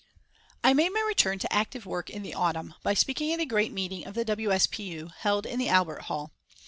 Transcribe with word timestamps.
I 0.63 0.73
made 0.73 0.89
my 0.91 1.01
return 1.01 1.37
to 1.37 1.53
active 1.53 1.85
work 1.85 2.09
in 2.09 2.23
the 2.23 2.33
autumn 2.33 2.73
by 2.81 2.95
speaking 2.95 3.31
at 3.33 3.39
a 3.39 3.45
great 3.45 3.71
meeting 3.71 4.03
of 4.07 4.15
the 4.15 4.25
W. 4.25 4.51
S. 4.51 4.65
P. 4.65 4.81
U., 4.93 5.11
held 5.19 5.45
in 5.45 5.59
the 5.59 5.69
Albert 5.69 6.05
Hall. 6.05 6.31